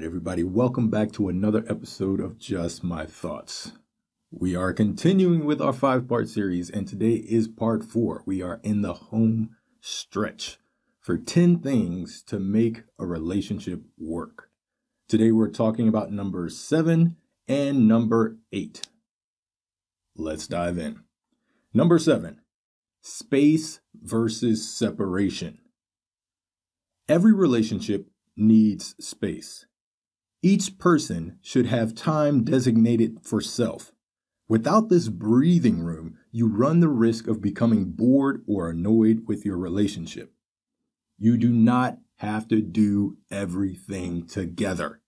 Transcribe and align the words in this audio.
Right, 0.00 0.06
everybody, 0.06 0.44
welcome 0.44 0.88
back 0.88 1.12
to 1.12 1.28
another 1.28 1.62
episode 1.68 2.20
of 2.20 2.38
Just 2.38 2.82
My 2.82 3.04
Thoughts. 3.04 3.72
We 4.30 4.56
are 4.56 4.72
continuing 4.72 5.44
with 5.44 5.60
our 5.60 5.74
five 5.74 6.08
part 6.08 6.26
series, 6.26 6.70
and 6.70 6.88
today 6.88 7.16
is 7.16 7.48
part 7.48 7.84
four. 7.84 8.22
We 8.24 8.40
are 8.40 8.60
in 8.62 8.80
the 8.80 8.94
home 8.94 9.56
stretch 9.82 10.56
for 11.02 11.18
10 11.18 11.58
things 11.58 12.22
to 12.28 12.40
make 12.40 12.84
a 12.98 13.04
relationship 13.04 13.82
work. 13.98 14.48
Today, 15.06 15.32
we're 15.32 15.50
talking 15.50 15.86
about 15.86 16.10
number 16.10 16.48
seven 16.48 17.16
and 17.46 17.86
number 17.86 18.38
eight. 18.54 18.88
Let's 20.16 20.46
dive 20.46 20.78
in. 20.78 21.00
Number 21.74 21.98
seven 21.98 22.40
space 23.02 23.80
versus 24.02 24.66
separation. 24.66 25.58
Every 27.06 27.34
relationship 27.34 28.08
needs 28.34 28.94
space. 28.98 29.66
Each 30.42 30.78
person 30.78 31.38
should 31.42 31.66
have 31.66 31.94
time 31.94 32.44
designated 32.44 33.18
for 33.22 33.40
self. 33.40 33.92
Without 34.48 34.88
this 34.88 35.08
breathing 35.08 35.80
room, 35.80 36.18
you 36.32 36.48
run 36.48 36.80
the 36.80 36.88
risk 36.88 37.26
of 37.26 37.42
becoming 37.42 37.92
bored 37.92 38.42
or 38.48 38.70
annoyed 38.70 39.24
with 39.28 39.44
your 39.44 39.58
relationship. 39.58 40.32
You 41.18 41.36
do 41.36 41.50
not 41.50 41.98
have 42.16 42.48
to 42.48 42.60
do 42.60 43.18
everything 43.30 44.26
together. 44.26 45.00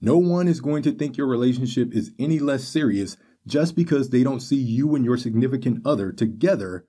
No 0.00 0.18
one 0.18 0.48
is 0.48 0.60
going 0.60 0.82
to 0.82 0.92
think 0.92 1.16
your 1.16 1.26
relationship 1.26 1.94
is 1.94 2.12
any 2.18 2.38
less 2.38 2.64
serious 2.64 3.16
just 3.46 3.74
because 3.74 4.10
they 4.10 4.22
don't 4.22 4.40
see 4.40 4.56
you 4.56 4.94
and 4.94 5.04
your 5.04 5.16
significant 5.16 5.80
other 5.86 6.12
together 6.12 6.86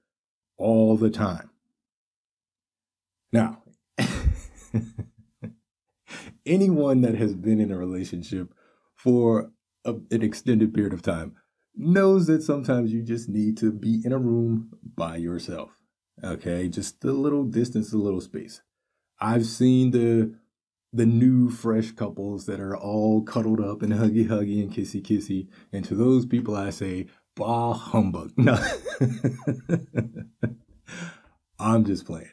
all 0.58 0.98
the 0.98 1.10
time. 1.10 1.50
Now, 3.32 3.64
anyone 6.48 7.02
that 7.02 7.16
has 7.16 7.36
been 7.36 7.60
in 7.60 7.72
a 7.72 7.78
relationship 7.78 8.54
for 8.96 9.52
a, 9.86 9.96
an 10.12 10.22
extended 10.24 10.74
period 10.74 10.94
of 10.94 11.02
time 11.02 11.36
knows 11.76 12.26
that 12.28 12.42
sometimes 12.42 12.92
you 12.92 13.04
just 13.04 13.30
need 13.30 13.58
to 13.58 13.72
be 13.72 14.02
in 14.04 14.12
a 14.12 14.18
room 14.18 14.70
by 14.96 15.18
yourself. 15.18 15.70
Okay, 16.24 16.68
just 16.68 17.04
a 17.04 17.12
little 17.12 17.44
distance, 17.44 17.94
a 17.94 17.98
little 17.98 18.22
space. 18.22 18.62
I've 19.20 19.46
seen 19.46 19.92
the 19.92 20.34
the 20.94 21.06
new 21.06 21.50
fresh 21.50 21.92
couples 21.92 22.46
that 22.46 22.60
are 22.60 22.76
all 22.76 23.22
cuddled 23.22 23.60
up 23.60 23.82
and 23.82 23.94
huggy 23.94 24.28
huggy 24.28 24.64
and 24.64 24.74
kissy 24.74 25.02
kissy. 25.02 25.48
And 25.72 25.86
to 25.86 25.96
those 25.96 26.26
people 26.26 26.56
I 26.56 26.72
say, 26.72 27.08
bah 27.36 27.74
humbug. 27.74 28.32
No. 28.38 28.58
I'm 31.60 31.86
just 31.86 32.06
playing. 32.06 32.32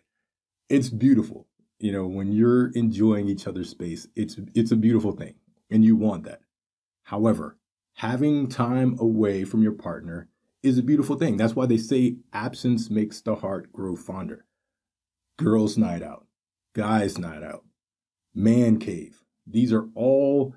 It's 0.69 0.89
beautiful 0.91 1.47
you 1.85 1.93
know, 1.93 2.07
when 2.07 2.33
you're 2.33 2.69
enjoying 2.69 3.29
each 3.29 3.47
other's 3.47 3.69
space, 3.69 4.09
it's 4.17 4.39
it's 4.55 4.73
a 4.73 4.77
beautiful 4.77 5.13
thing 5.13 5.35
and 5.71 5.85
you 5.85 5.97
want 5.97 6.25
that. 6.25 6.41
However, 7.03 7.59
having 7.97 8.49
time 8.49 8.97
away 8.99 9.45
from 9.45 9.63
your 9.63 9.73
partner 9.73 10.31
is 10.63 10.79
a 10.79 10.83
beautiful 10.83 11.17
thing. 11.17 11.37
That's 11.37 11.55
why 11.55 11.67
they 11.67 11.77
say 11.77 12.17
absence 12.33 12.89
makes 12.89 13.21
the 13.21 13.35
heart 13.35 13.71
grow 13.71 13.97
fonder. 13.97 14.47
Girls 15.37 15.77
night 15.77 16.03
out, 16.03 16.27
guys 16.75 17.19
night 17.19 17.43
out, 17.43 17.67
man 18.35 18.79
cave. 18.79 19.23
These 19.47 19.71
are 19.71 19.91
all 19.95 20.55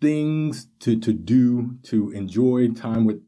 things 0.00 0.68
to 0.80 1.00
to 1.00 1.12
do 1.12 1.78
to 1.82 2.12
enjoy 2.12 2.68
time 2.68 3.06
with 3.06 3.22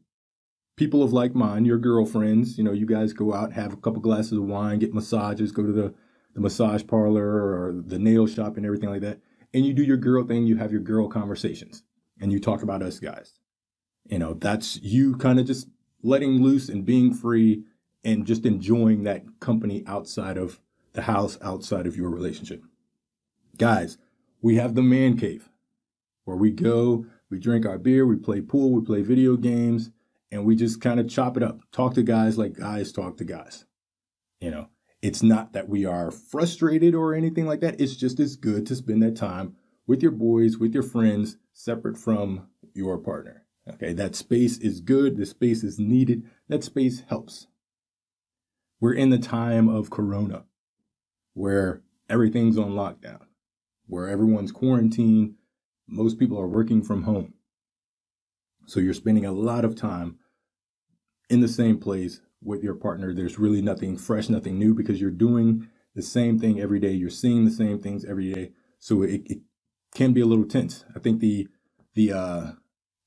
people 0.77 1.03
of 1.03 1.11
like 1.11 1.35
mind, 1.35 1.67
your 1.67 1.77
girlfriends, 1.77 2.57
you 2.57 2.63
know, 2.63 2.71
you 2.71 2.85
guys 2.85 3.11
go 3.11 3.33
out, 3.33 3.51
have 3.51 3.73
a 3.73 3.81
couple 3.83 3.99
glasses 3.99 4.37
of 4.37 4.45
wine, 4.45 4.79
get 4.79 4.93
massages, 4.93 5.51
go 5.51 5.63
to 5.63 5.73
the 5.73 5.93
the 6.33 6.41
massage 6.41 6.85
parlor 6.85 7.25
or 7.25 7.81
the 7.85 7.99
nail 7.99 8.27
shop 8.27 8.57
and 8.57 8.65
everything 8.65 8.89
like 8.89 9.01
that. 9.01 9.19
And 9.53 9.65
you 9.65 9.73
do 9.73 9.83
your 9.83 9.97
girl 9.97 10.23
thing, 10.23 10.45
you 10.45 10.57
have 10.57 10.71
your 10.71 10.81
girl 10.81 11.07
conversations 11.07 11.83
and 12.19 12.31
you 12.31 12.39
talk 12.39 12.61
about 12.61 12.81
us 12.81 12.99
guys. 12.99 13.33
You 14.05 14.19
know, 14.19 14.33
that's 14.33 14.79
you 14.81 15.15
kind 15.15 15.39
of 15.39 15.45
just 15.45 15.67
letting 16.01 16.41
loose 16.41 16.69
and 16.69 16.85
being 16.85 17.13
free 17.13 17.63
and 18.03 18.25
just 18.25 18.45
enjoying 18.45 19.03
that 19.03 19.39
company 19.39 19.83
outside 19.85 20.37
of 20.37 20.59
the 20.93 21.03
house, 21.03 21.37
outside 21.41 21.85
of 21.85 21.97
your 21.97 22.09
relationship. 22.09 22.63
Guys, 23.57 23.97
we 24.41 24.55
have 24.55 24.75
the 24.75 24.81
man 24.81 25.17
cave 25.17 25.49
where 26.23 26.37
we 26.37 26.51
go, 26.51 27.05
we 27.29 27.39
drink 27.39 27.65
our 27.65 27.77
beer, 27.77 28.05
we 28.05 28.15
play 28.15 28.41
pool, 28.41 28.71
we 28.71 28.81
play 28.81 29.01
video 29.01 29.35
games, 29.35 29.91
and 30.31 30.45
we 30.45 30.55
just 30.55 30.81
kind 30.81 30.99
of 30.99 31.09
chop 31.09 31.37
it 31.37 31.43
up. 31.43 31.59
Talk 31.71 31.93
to 31.95 32.03
guys 32.03 32.37
like 32.37 32.53
guys 32.53 32.91
talk 32.91 33.17
to 33.17 33.23
guys. 33.23 33.65
You 34.39 34.51
know, 34.51 34.69
it's 35.01 35.23
not 35.23 35.53
that 35.53 35.69
we 35.69 35.85
are 35.85 36.11
frustrated 36.11 36.93
or 36.93 37.13
anything 37.13 37.45
like 37.45 37.61
that. 37.61 37.79
It's 37.79 37.95
just 37.95 38.19
as 38.19 38.35
good 38.35 38.65
to 38.67 38.75
spend 38.75 39.01
that 39.03 39.15
time 39.15 39.55
with 39.87 40.01
your 40.01 40.11
boys, 40.11 40.57
with 40.57 40.73
your 40.73 40.83
friends, 40.83 41.37
separate 41.53 41.97
from 41.97 42.47
your 42.73 42.97
partner. 42.97 43.45
Okay, 43.67 43.93
that 43.93 44.15
space 44.15 44.57
is 44.57 44.81
good. 44.81 45.17
The 45.17 45.25
space 45.25 45.63
is 45.63 45.79
needed. 45.79 46.23
That 46.47 46.63
space 46.63 47.03
helps. 47.07 47.47
We're 48.79 48.93
in 48.93 49.09
the 49.09 49.19
time 49.19 49.69
of 49.69 49.89
Corona 49.89 50.45
where 51.33 51.81
everything's 52.09 52.57
on 52.57 52.71
lockdown, 52.71 53.21
where 53.87 54.07
everyone's 54.07 54.51
quarantined. 54.51 55.35
Most 55.87 56.19
people 56.19 56.39
are 56.39 56.47
working 56.47 56.81
from 56.81 57.03
home. 57.03 57.33
So 58.65 58.79
you're 58.79 58.93
spending 58.93 59.25
a 59.25 59.31
lot 59.31 59.65
of 59.65 59.75
time 59.75 60.17
in 61.29 61.39
the 61.39 61.47
same 61.47 61.77
place 61.77 62.21
with 62.41 62.63
your 62.63 62.75
partner, 62.75 63.13
there's 63.13 63.39
really 63.39 63.61
nothing 63.61 63.97
fresh, 63.97 64.29
nothing 64.29 64.57
new 64.57 64.73
because 64.73 65.01
you're 65.01 65.11
doing 65.11 65.67
the 65.95 66.01
same 66.01 66.39
thing 66.39 66.59
every 66.59 66.79
day. 66.79 66.91
You're 66.91 67.09
seeing 67.09 67.45
the 67.45 67.51
same 67.51 67.81
things 67.81 68.05
every 68.05 68.33
day. 68.33 68.51
So 68.79 69.01
it, 69.03 69.21
it 69.25 69.39
can 69.93 70.13
be 70.13 70.21
a 70.21 70.25
little 70.25 70.45
tense. 70.45 70.85
I 70.95 70.99
think 70.99 71.19
the, 71.19 71.47
the, 71.95 72.13
uh, 72.13 72.51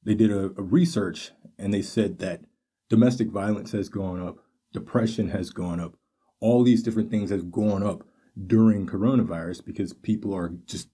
they 0.04 0.14
did 0.14 0.30
a, 0.30 0.46
a 0.56 0.62
research 0.62 1.30
and 1.58 1.72
they 1.72 1.82
said 1.82 2.18
that 2.18 2.42
domestic 2.90 3.30
violence 3.30 3.72
has 3.72 3.88
gone 3.88 4.20
up, 4.20 4.38
depression 4.72 5.28
has 5.30 5.50
gone 5.50 5.80
up, 5.80 5.96
all 6.40 6.62
these 6.62 6.82
different 6.82 7.10
things 7.10 7.30
have 7.30 7.50
gone 7.50 7.82
up 7.82 8.04
during 8.46 8.86
coronavirus 8.86 9.64
because 9.64 9.92
people 9.92 10.34
are 10.34 10.50
just 10.66 10.88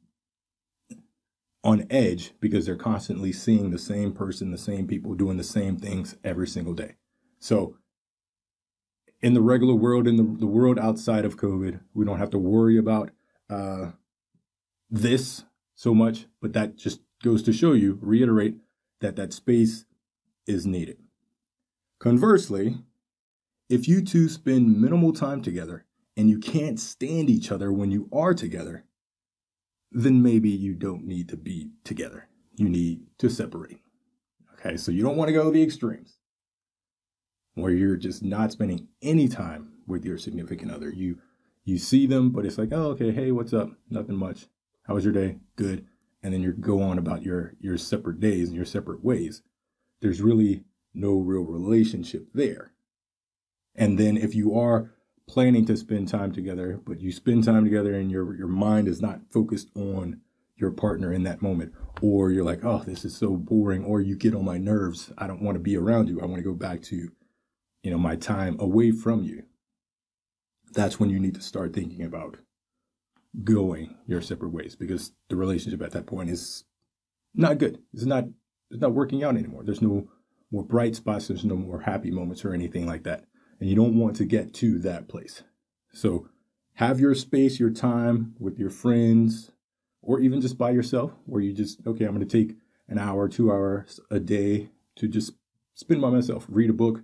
on 1.64 1.86
edge 1.90 2.32
because 2.40 2.66
they're 2.66 2.76
constantly 2.76 3.32
seeing 3.32 3.70
the 3.70 3.78
same 3.78 4.12
person, 4.12 4.50
the 4.50 4.58
same 4.58 4.86
people 4.86 5.14
doing 5.14 5.36
the 5.36 5.44
same 5.44 5.76
things 5.76 6.16
every 6.22 6.46
single 6.46 6.74
day. 6.74 6.94
So 7.40 7.76
in 9.20 9.34
the 9.34 9.40
regular 9.42 9.74
world, 9.74 10.06
in 10.06 10.16
the, 10.16 10.22
the 10.22 10.46
world 10.46 10.78
outside 10.78 11.24
of 11.24 11.36
COVID, 11.36 11.80
we 11.94 12.04
don't 12.04 12.18
have 12.18 12.30
to 12.30 12.38
worry 12.38 12.78
about 12.78 13.10
uh, 13.50 13.92
this 14.90 15.44
so 15.74 15.94
much, 15.94 16.26
but 16.40 16.52
that 16.52 16.76
just 16.76 17.00
goes 17.22 17.42
to 17.42 17.52
show 17.52 17.72
you, 17.72 17.98
reiterate 18.00 18.56
that 19.00 19.16
that 19.16 19.32
space 19.32 19.84
is 20.46 20.66
needed. 20.66 20.98
Conversely, 21.98 22.78
if 23.68 23.88
you 23.88 24.02
two 24.02 24.28
spend 24.28 24.80
minimal 24.80 25.12
time 25.12 25.42
together 25.42 25.84
and 26.16 26.30
you 26.30 26.38
can't 26.38 26.80
stand 26.80 27.28
each 27.28 27.50
other 27.50 27.72
when 27.72 27.90
you 27.90 28.08
are 28.12 28.34
together, 28.34 28.84
then 29.90 30.22
maybe 30.22 30.48
you 30.48 30.74
don't 30.74 31.04
need 31.04 31.28
to 31.28 31.36
be 31.36 31.70
together. 31.84 32.28
You 32.54 32.68
need 32.68 33.02
to 33.18 33.28
separate. 33.28 33.80
Okay, 34.54 34.76
so 34.76 34.90
you 34.90 35.02
don't 35.02 35.16
want 35.16 35.28
to 35.28 35.32
go 35.32 35.50
the 35.50 35.62
extremes 35.62 36.17
where 37.60 37.72
you're 37.72 37.96
just 37.96 38.22
not 38.22 38.52
spending 38.52 38.88
any 39.02 39.28
time 39.28 39.72
with 39.86 40.04
your 40.04 40.18
significant 40.18 40.70
other. 40.70 40.90
You 40.90 41.18
you 41.64 41.78
see 41.78 42.06
them, 42.06 42.30
but 42.30 42.46
it's 42.46 42.56
like, 42.56 42.72
oh, 42.72 42.90
okay, 42.92 43.12
hey, 43.12 43.30
what's 43.30 43.52
up? 43.52 43.70
Nothing 43.90 44.16
much. 44.16 44.46
How 44.84 44.94
was 44.94 45.04
your 45.04 45.12
day? 45.12 45.36
Good. 45.56 45.86
And 46.22 46.32
then 46.32 46.40
you 46.40 46.52
go 46.52 46.82
on 46.82 46.98
about 46.98 47.22
your 47.22 47.54
your 47.60 47.76
separate 47.76 48.20
days 48.20 48.48
and 48.48 48.56
your 48.56 48.64
separate 48.64 49.04
ways. 49.04 49.42
There's 50.00 50.22
really 50.22 50.64
no 50.94 51.18
real 51.18 51.42
relationship 51.42 52.28
there. 52.32 52.72
And 53.74 53.98
then 53.98 54.16
if 54.16 54.34
you 54.34 54.58
are 54.58 54.92
planning 55.28 55.66
to 55.66 55.76
spend 55.76 56.08
time 56.08 56.32
together, 56.32 56.80
but 56.84 57.00
you 57.00 57.12
spend 57.12 57.44
time 57.44 57.64
together 57.64 57.94
and 57.94 58.10
your 58.10 58.34
your 58.34 58.48
mind 58.48 58.88
is 58.88 59.02
not 59.02 59.20
focused 59.30 59.68
on 59.76 60.20
your 60.56 60.70
partner 60.72 61.12
in 61.12 61.22
that 61.22 61.40
moment, 61.40 61.72
or 62.02 62.30
you're 62.30 62.44
like, 62.44 62.64
oh, 62.64 62.82
this 62.84 63.04
is 63.04 63.16
so 63.16 63.36
boring, 63.36 63.84
or 63.84 64.00
you 64.00 64.16
get 64.16 64.34
on 64.34 64.44
my 64.44 64.58
nerves. 64.58 65.12
I 65.16 65.26
don't 65.26 65.42
want 65.42 65.54
to 65.54 65.60
be 65.60 65.76
around 65.76 66.08
you. 66.08 66.20
I 66.20 66.24
want 66.24 66.38
to 66.38 66.42
go 66.42 66.54
back 66.54 66.82
to 66.84 67.10
you 67.88 67.94
know, 67.94 67.98
my 67.98 68.16
time 68.16 68.54
away 68.60 68.90
from 68.90 69.22
you, 69.22 69.44
that's 70.74 71.00
when 71.00 71.08
you 71.08 71.18
need 71.18 71.34
to 71.34 71.40
start 71.40 71.72
thinking 71.72 72.04
about 72.04 72.36
going 73.42 73.96
your 74.06 74.20
separate 74.20 74.50
ways 74.50 74.76
because 74.76 75.12
the 75.30 75.36
relationship 75.36 75.80
at 75.80 75.92
that 75.92 76.04
point 76.04 76.28
is 76.28 76.64
not 77.34 77.56
good. 77.56 77.78
It's 77.94 78.04
not 78.04 78.24
it's 78.70 78.82
not 78.82 78.92
working 78.92 79.24
out 79.24 79.38
anymore. 79.38 79.64
There's 79.64 79.80
no 79.80 80.06
more 80.50 80.64
bright 80.64 80.96
spots, 80.96 81.28
there's 81.28 81.46
no 81.46 81.56
more 81.56 81.80
happy 81.80 82.10
moments 82.10 82.44
or 82.44 82.52
anything 82.52 82.84
like 82.84 83.04
that. 83.04 83.24
And 83.58 83.70
you 83.70 83.74
don't 83.74 83.98
want 83.98 84.16
to 84.16 84.26
get 84.26 84.52
to 84.56 84.78
that 84.80 85.08
place. 85.08 85.42
So 85.94 86.28
have 86.74 87.00
your 87.00 87.14
space, 87.14 87.58
your 87.58 87.70
time 87.70 88.34
with 88.38 88.58
your 88.58 88.68
friends, 88.68 89.50
or 90.02 90.20
even 90.20 90.42
just 90.42 90.58
by 90.58 90.72
yourself, 90.72 91.12
where 91.24 91.40
you 91.40 91.54
just, 91.54 91.80
okay, 91.86 92.04
I'm 92.04 92.12
gonna 92.12 92.26
take 92.26 92.54
an 92.86 92.98
hour, 92.98 93.30
two 93.30 93.50
hours 93.50 93.98
a 94.10 94.20
day 94.20 94.68
to 94.96 95.08
just 95.08 95.32
spend 95.72 96.02
by 96.02 96.10
myself, 96.10 96.44
read 96.50 96.68
a 96.68 96.74
book, 96.74 97.02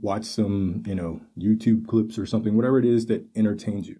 watch 0.00 0.24
some, 0.24 0.82
you 0.86 0.94
know, 0.94 1.20
YouTube 1.38 1.86
clips 1.86 2.18
or 2.18 2.26
something, 2.26 2.56
whatever 2.56 2.78
it 2.78 2.84
is 2.84 3.06
that 3.06 3.24
entertains 3.36 3.88
you. 3.88 3.98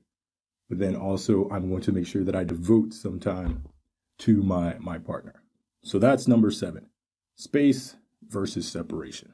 but 0.69 0.79
then 0.79 0.97
also 0.97 1.49
I'm 1.51 1.69
going 1.71 1.83
to 1.83 1.93
make 1.93 2.07
sure 2.07 2.25
that 2.25 2.35
I 2.37 2.45
devote 2.45 2.93
some 2.95 3.21
time 3.21 3.65
to 4.19 4.43
my 4.43 4.77
my 4.81 4.99
partner. 4.99 5.43
So 5.83 5.99
that's 5.99 6.27
number 6.29 6.51
7. 6.51 6.87
Space 7.37 7.97
versus 8.29 8.67
separation. 8.67 9.33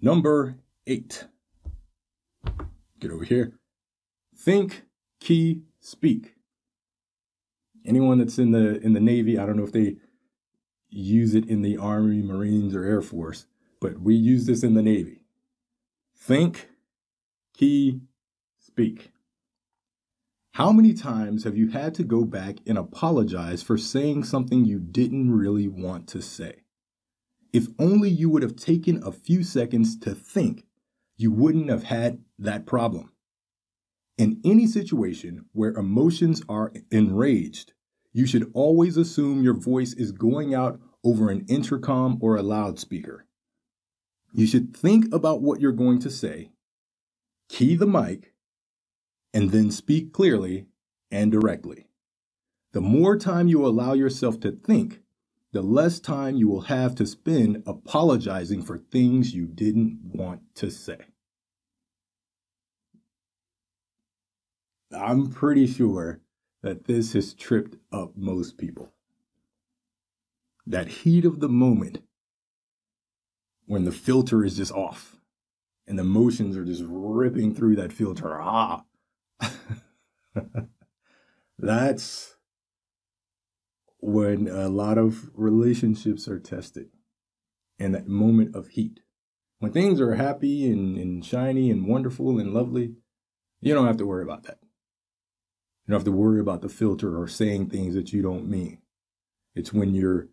Number 0.00 0.56
8. 0.86 1.26
Get 3.00 3.10
over 3.10 3.24
here. 3.24 3.54
Think, 4.36 4.82
key, 5.20 5.62
speak. 5.80 6.34
Anyone 7.84 8.18
that's 8.18 8.38
in 8.38 8.52
the 8.52 8.80
in 8.80 8.92
the 8.92 9.00
Navy, 9.00 9.38
I 9.38 9.46
don't 9.46 9.56
know 9.56 9.64
if 9.64 9.72
they 9.72 9.96
use 10.90 11.34
it 11.34 11.48
in 11.48 11.62
the 11.62 11.76
Army, 11.78 12.22
Marines, 12.22 12.74
or 12.74 12.84
Air 12.84 13.02
Force, 13.02 13.46
but 13.80 14.00
we 14.00 14.14
use 14.14 14.46
this 14.46 14.62
in 14.62 14.74
the 14.74 14.82
Navy. 14.82 15.22
Think, 16.16 16.68
key, 17.54 18.00
speak. 18.58 19.12
How 20.52 20.72
many 20.72 20.94
times 20.94 21.44
have 21.44 21.56
you 21.56 21.68
had 21.68 21.94
to 21.96 22.02
go 22.02 22.24
back 22.24 22.56
and 22.66 22.78
apologize 22.78 23.62
for 23.62 23.76
saying 23.76 24.24
something 24.24 24.64
you 24.64 24.78
didn't 24.78 25.30
really 25.30 25.68
want 25.68 26.06
to 26.08 26.22
say? 26.22 26.62
If 27.52 27.68
only 27.78 28.08
you 28.08 28.30
would 28.30 28.42
have 28.42 28.56
taken 28.56 29.02
a 29.02 29.12
few 29.12 29.44
seconds 29.44 29.98
to 30.00 30.14
think, 30.14 30.64
you 31.16 31.30
wouldn't 31.30 31.70
have 31.70 31.84
had 31.84 32.20
that 32.38 32.66
problem. 32.66 33.12
In 34.18 34.40
any 34.44 34.66
situation 34.66 35.44
where 35.52 35.72
emotions 35.72 36.42
are 36.48 36.72
enraged, 36.90 37.74
you 38.12 38.26
should 38.26 38.50
always 38.54 38.96
assume 38.96 39.42
your 39.42 39.54
voice 39.54 39.92
is 39.92 40.10
going 40.10 40.54
out 40.54 40.80
over 41.04 41.30
an 41.30 41.44
intercom 41.48 42.18
or 42.22 42.36
a 42.36 42.42
loudspeaker. 42.42 43.26
You 44.36 44.46
should 44.46 44.76
think 44.76 45.14
about 45.14 45.40
what 45.40 45.62
you're 45.62 45.72
going 45.72 45.98
to 46.00 46.10
say, 46.10 46.50
key 47.48 47.74
the 47.74 47.86
mic, 47.86 48.34
and 49.32 49.50
then 49.50 49.70
speak 49.70 50.12
clearly 50.12 50.66
and 51.10 51.32
directly. 51.32 51.86
The 52.72 52.82
more 52.82 53.16
time 53.16 53.48
you 53.48 53.64
allow 53.64 53.94
yourself 53.94 54.38
to 54.40 54.52
think, 54.52 55.00
the 55.52 55.62
less 55.62 56.00
time 56.00 56.36
you 56.36 56.48
will 56.48 56.60
have 56.62 56.94
to 56.96 57.06
spend 57.06 57.62
apologizing 57.66 58.62
for 58.62 58.76
things 58.76 59.34
you 59.34 59.46
didn't 59.46 60.00
want 60.02 60.42
to 60.56 60.70
say. 60.70 60.98
I'm 64.94 65.30
pretty 65.30 65.66
sure 65.66 66.20
that 66.62 66.84
this 66.84 67.14
has 67.14 67.32
tripped 67.32 67.78
up 67.90 68.14
most 68.18 68.58
people. 68.58 68.92
That 70.66 70.88
heat 70.88 71.24
of 71.24 71.40
the 71.40 71.48
moment 71.48 72.00
when 73.66 73.84
the 73.84 73.92
filter 73.92 74.44
is 74.44 74.56
just 74.56 74.72
off 74.72 75.16
and 75.86 75.98
the 75.98 76.02
emotions 76.02 76.56
are 76.56 76.64
just 76.64 76.82
ripping 76.86 77.54
through 77.54 77.76
that 77.76 77.92
filter. 77.92 78.40
Ah, 78.40 78.84
That's 81.58 82.36
when 83.98 84.48
a 84.48 84.68
lot 84.68 84.98
of 84.98 85.30
relationships 85.34 86.28
are 86.28 86.38
tested 86.38 86.88
in 87.78 87.92
that 87.92 88.08
moment 88.08 88.54
of 88.54 88.68
heat. 88.68 89.00
When 89.58 89.72
things 89.72 90.00
are 90.00 90.14
happy 90.14 90.70
and, 90.70 90.98
and 90.98 91.24
shiny 91.24 91.70
and 91.70 91.86
wonderful 91.86 92.38
and 92.38 92.52
lovely, 92.52 92.94
you 93.60 93.74
don't 93.74 93.86
have 93.86 93.96
to 93.98 94.06
worry 94.06 94.22
about 94.22 94.44
that. 94.44 94.58
You 95.86 95.92
don't 95.92 96.00
have 96.00 96.04
to 96.04 96.12
worry 96.12 96.40
about 96.40 96.62
the 96.62 96.68
filter 96.68 97.20
or 97.20 97.26
saying 97.26 97.70
things 97.70 97.94
that 97.94 98.12
you 98.12 98.22
don't 98.22 98.48
mean. 98.48 98.78
It's 99.54 99.72
when 99.72 99.94
you're 99.94 100.28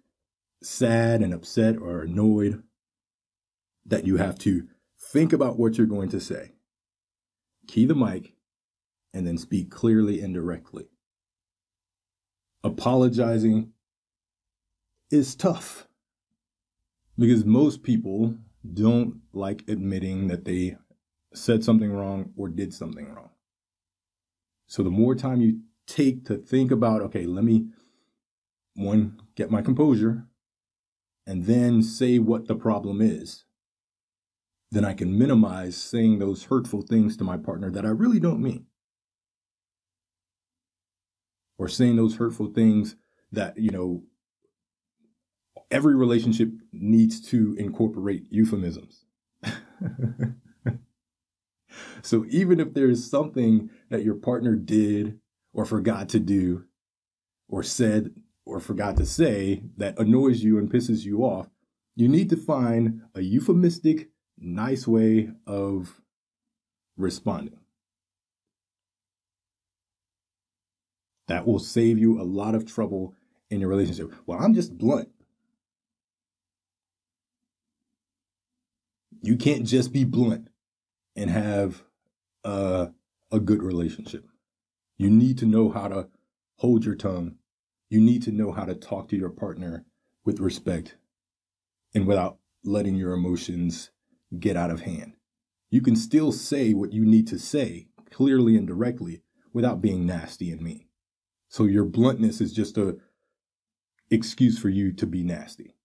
sad 0.61 1.21
and 1.21 1.33
upset 1.33 1.77
or 1.77 2.01
annoyed 2.01 2.63
that 3.85 4.05
you 4.05 4.17
have 4.17 4.37
to 4.39 4.67
think 5.11 5.33
about 5.33 5.57
what 5.57 5.77
you're 5.77 5.87
going 5.87 6.09
to 6.09 6.19
say. 6.19 6.51
Key 7.67 7.85
the 7.85 7.95
mic 7.95 8.33
and 9.13 9.27
then 9.27 9.37
speak 9.37 9.69
clearly 9.69 10.21
and 10.21 10.33
directly. 10.33 10.85
Apologizing 12.63 13.71
is 15.11 15.35
tough 15.35 15.87
because 17.17 17.45
most 17.45 17.83
people 17.83 18.35
don't 18.73 19.21
like 19.33 19.63
admitting 19.67 20.27
that 20.29 20.45
they 20.45 20.77
said 21.33 21.63
something 21.63 21.91
wrong 21.91 22.31
or 22.35 22.47
did 22.47 22.73
something 22.73 23.13
wrong. 23.13 23.29
So 24.67 24.81
the 24.83 24.89
more 24.89 25.13
time 25.13 25.41
you 25.41 25.59
take 25.85 26.25
to 26.25 26.37
think 26.37 26.71
about, 26.71 27.01
okay, 27.01 27.25
let 27.25 27.43
me 27.43 27.67
one, 28.75 29.19
get 29.35 29.51
my 29.51 29.61
composure, 29.61 30.25
and 31.27 31.45
then 31.45 31.83
say 31.83 32.17
what 32.19 32.47
the 32.47 32.55
problem 32.55 33.01
is, 33.01 33.45
then 34.73 34.85
I 34.85 34.93
can 34.93 35.17
minimize 35.17 35.77
saying 35.77 36.19
those 36.19 36.45
hurtful 36.45 36.81
things 36.81 37.15
to 37.17 37.23
my 37.23 37.37
partner 37.37 37.69
that 37.71 37.85
I 37.85 37.89
really 37.89 38.19
don't 38.19 38.41
mean 38.41 38.65
or 41.57 41.67
saying 41.67 41.95
those 41.95 42.15
hurtful 42.15 42.47
things 42.47 42.95
that, 43.31 43.57
you 43.57 43.69
know, 43.69 44.03
every 45.69 45.95
relationship 45.95 46.49
needs 46.71 47.21
to 47.29 47.55
incorporate 47.57 48.25
euphemisms. 48.31 49.05
so 52.01 52.25
even 52.29 52.59
if 52.59 52.73
there's 52.73 53.09
something 53.09 53.69
that 53.89 54.03
your 54.03 54.15
partner 54.15 54.55
did 54.55 55.19
or 55.53 55.65
forgot 55.65 56.09
to 56.09 56.19
do 56.19 56.65
or 57.47 57.61
said 57.61 58.11
or 58.45 58.59
forgot 58.59 58.97
to 58.97 59.05
say 59.05 59.63
that 59.77 59.99
annoys 59.99 60.43
you 60.43 60.57
and 60.57 60.71
pisses 60.71 61.05
you 61.05 61.19
off, 61.19 61.47
you 61.95 62.07
need 62.07 62.29
to 62.29 62.37
find 62.37 63.01
a 63.15 63.21
euphemistic, 63.21 64.09
nice 64.37 64.87
way 64.87 65.29
of 65.47 66.01
responding. 66.97 67.59
That 71.27 71.47
will 71.47 71.59
save 71.59 71.97
you 71.97 72.21
a 72.21 72.23
lot 72.23 72.55
of 72.55 72.65
trouble 72.65 73.15
in 73.49 73.59
your 73.59 73.69
relationship. 73.69 74.13
Well, 74.25 74.39
I'm 74.39 74.53
just 74.53 74.77
blunt. 74.77 75.09
You 79.21 79.37
can't 79.37 79.65
just 79.65 79.93
be 79.93 80.03
blunt 80.03 80.49
and 81.15 81.29
have 81.29 81.83
a, 82.43 82.91
a 83.31 83.39
good 83.39 83.63
relationship. 83.63 84.27
You 84.97 85.09
need 85.09 85.37
to 85.37 85.45
know 85.45 85.69
how 85.69 85.87
to 85.87 86.09
hold 86.57 86.83
your 86.83 86.95
tongue. 86.95 87.35
You 87.89 88.01
need 88.01 88.21
to 88.23 88.31
know 88.31 88.51
how 88.51 88.65
to 88.65 88.75
talk 88.75 89.07
to 89.09 89.15
your 89.15 89.29
partner 89.29 89.85
with 90.25 90.39
respect 90.39 90.97
and 91.95 92.05
without 92.05 92.37
letting 92.65 92.95
your 92.95 93.13
emotions 93.13 93.91
get 94.39 94.57
out 94.57 94.71
of 94.71 94.81
hand. 94.81 95.13
You 95.69 95.81
can 95.81 95.95
still 95.95 96.31
say 96.31 96.73
what 96.73 96.93
you 96.93 97.05
need 97.05 97.27
to 97.27 97.39
say 97.39 97.87
clearly 98.11 98.55
and 98.55 98.67
directly 98.67 99.21
without 99.53 99.81
being 99.81 100.05
nasty 100.05 100.51
and 100.51 100.61
mean. 100.61 100.85
So 101.49 101.65
your 101.65 101.85
bluntness 101.85 102.41
is 102.41 102.53
just 102.53 102.77
a 102.77 102.97
excuse 104.09 104.59
for 104.59 104.69
you 104.69 104.91
to 104.93 105.07
be 105.07 105.23
nasty. 105.23 105.75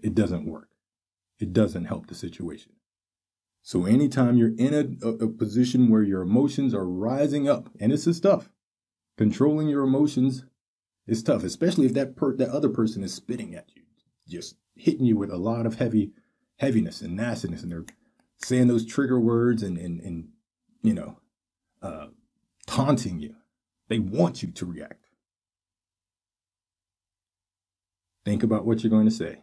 It 0.00 0.14
doesn't 0.14 0.46
work. 0.46 0.68
It 1.38 1.52
doesn't 1.52 1.86
help 1.86 2.06
the 2.06 2.14
situation. 2.14 2.72
So 3.62 3.84
anytime 3.84 4.36
you're 4.36 4.56
in 4.56 4.98
a, 5.02 5.08
a, 5.08 5.28
position 5.28 5.90
where 5.90 6.02
your 6.02 6.22
emotions 6.22 6.74
are 6.74 6.86
rising 6.86 7.48
up, 7.48 7.68
and 7.78 7.92
this 7.92 8.06
is 8.06 8.20
tough, 8.20 8.50
controlling 9.18 9.68
your 9.68 9.82
emotions 9.82 10.44
is 11.06 11.22
tough, 11.22 11.44
especially 11.44 11.86
if 11.86 11.94
that 11.94 12.16
per- 12.16 12.36
that 12.36 12.48
other 12.48 12.70
person 12.70 13.02
is 13.02 13.12
spitting 13.12 13.54
at 13.54 13.68
you, 13.74 13.82
just 14.26 14.56
hitting 14.76 15.04
you 15.04 15.16
with 15.16 15.30
a 15.30 15.36
lot 15.36 15.66
of 15.66 15.76
heavy 15.76 16.12
heaviness 16.60 17.00
and 17.00 17.16
nastiness, 17.16 17.62
and 17.62 17.72
they're 17.72 17.86
saying 18.36 18.68
those 18.68 18.86
trigger 18.86 19.18
words 19.18 19.62
and 19.62 19.78
and 19.78 20.00
and 20.00 20.28
you 20.82 20.94
know, 20.94 21.18
uh, 21.82 22.06
taunting 22.66 23.18
you. 23.18 23.34
They 23.88 23.98
want 23.98 24.42
you 24.42 24.50
to 24.52 24.66
react. 24.66 25.06
Think 28.24 28.42
about 28.42 28.64
what 28.64 28.82
you're 28.82 28.90
going 28.90 29.08
to 29.08 29.14
say. 29.14 29.40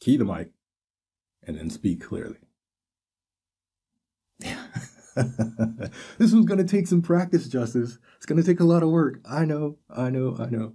Key 0.00 0.16
the 0.16 0.24
mic 0.24 0.50
and 1.42 1.58
then 1.58 1.70
speak 1.70 2.02
clearly. 2.02 2.36
this 5.16 6.32
was 6.32 6.44
going 6.44 6.58
to 6.58 6.64
take 6.64 6.86
some 6.86 7.02
practice, 7.02 7.48
Justice. 7.48 7.98
It's 8.16 8.26
going 8.26 8.40
to 8.40 8.46
take 8.46 8.60
a 8.60 8.64
lot 8.64 8.82
of 8.82 8.90
work. 8.90 9.20
I 9.24 9.44
know, 9.44 9.78
I 9.88 10.10
know, 10.10 10.36
I 10.38 10.46
know. 10.46 10.74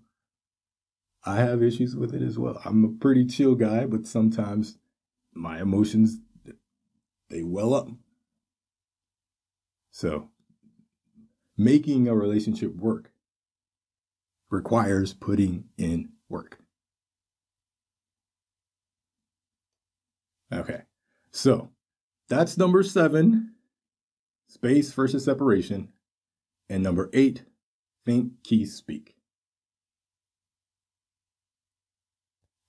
I 1.26 1.38
have 1.38 1.62
issues 1.62 1.96
with 1.96 2.14
it 2.14 2.22
as 2.22 2.40
well. 2.40 2.62
I'm 2.66 2.84
a 2.84 2.90
pretty 2.90 3.26
chill 3.26 3.56
guy, 3.56 3.86
but 3.86 4.08
sometimes 4.08 4.78
my 5.34 5.62
emotions 5.62 6.20
they 7.30 7.44
well 7.44 7.74
up. 7.74 7.90
So 9.92 10.30
making 11.58 12.08
a 12.08 12.16
relationship 12.16 12.76
work 12.76 13.12
requires 14.50 15.14
putting 15.14 15.66
in 15.78 16.10
work. 16.28 16.58
Okay, 20.52 20.82
so 21.32 21.70
that's 22.28 22.58
number 22.58 22.82
seven 22.82 23.54
space 24.48 24.92
versus 24.92 25.26
separation. 25.26 25.90
And 26.70 26.84
number 26.84 27.10
eight, 27.14 27.44
think, 28.06 28.44
key, 28.44 28.66
speak. 28.66 29.16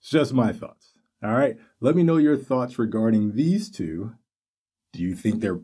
It's 0.00 0.10
just 0.10 0.32
my 0.32 0.52
thoughts. 0.52 0.92
All 1.22 1.32
right, 1.32 1.56
let 1.80 1.94
me 1.94 2.02
know 2.02 2.16
your 2.16 2.36
thoughts 2.36 2.78
regarding 2.78 3.34
these 3.34 3.70
two. 3.70 4.14
Do 4.92 5.02
you 5.02 5.14
think 5.14 5.40
they're 5.40 5.60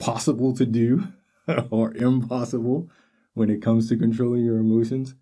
possible 0.00 0.54
to 0.54 0.66
do 0.66 1.08
or 1.70 1.94
impossible 1.94 2.90
when 3.34 3.50
it 3.50 3.62
comes 3.62 3.88
to 3.88 3.96
controlling 3.96 4.44
your 4.44 4.58
emotions? 4.58 5.14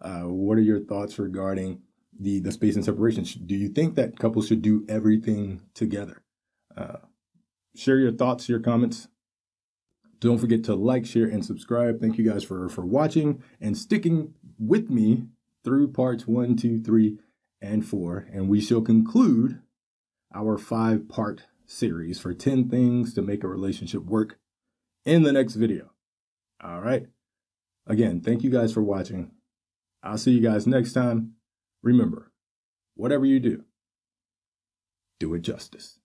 Uh, 0.00 0.22
what 0.22 0.58
are 0.58 0.62
your 0.62 0.80
thoughts 0.80 1.18
regarding 1.18 1.80
the 2.18 2.40
the 2.40 2.50
space 2.50 2.74
and 2.74 2.84
separation? 2.84 3.24
Do 3.46 3.54
you 3.54 3.68
think 3.68 3.94
that 3.94 4.18
couples 4.18 4.48
should 4.48 4.62
do 4.62 4.84
everything 4.88 5.62
together? 5.74 6.22
Uh, 6.76 6.98
share 7.76 7.98
your 7.98 8.12
thoughts, 8.12 8.48
your 8.48 8.60
comments. 8.60 9.08
Don't 10.18 10.38
forget 10.38 10.64
to 10.64 10.74
like, 10.74 11.06
share, 11.06 11.26
and 11.26 11.44
subscribe. 11.44 12.00
Thank 12.00 12.18
you 12.18 12.28
guys 12.28 12.42
for 12.42 12.68
for 12.68 12.84
watching 12.84 13.42
and 13.60 13.78
sticking 13.78 14.34
with 14.58 14.90
me 14.90 15.26
through 15.66 15.88
parts 15.88 16.28
one, 16.28 16.56
two, 16.56 16.80
three, 16.80 17.18
and 17.60 17.84
four. 17.84 18.28
And 18.32 18.48
we 18.48 18.60
shall 18.60 18.80
conclude 18.80 19.60
our 20.32 20.56
five 20.56 21.08
part 21.08 21.42
series 21.66 22.20
for 22.20 22.32
10 22.32 22.68
things 22.68 23.12
to 23.14 23.20
make 23.20 23.42
a 23.42 23.48
relationship 23.48 24.04
work 24.04 24.38
in 25.04 25.24
the 25.24 25.32
next 25.32 25.56
video. 25.56 25.90
All 26.62 26.80
right. 26.80 27.06
Again, 27.84 28.20
thank 28.20 28.44
you 28.44 28.50
guys 28.50 28.72
for 28.72 28.82
watching. 28.82 29.32
I'll 30.04 30.18
see 30.18 30.30
you 30.30 30.40
guys 30.40 30.68
next 30.68 30.92
time. 30.92 31.32
Remember, 31.82 32.30
whatever 32.94 33.26
you 33.26 33.40
do, 33.40 33.64
do 35.18 35.34
it 35.34 35.42
justice. 35.42 35.98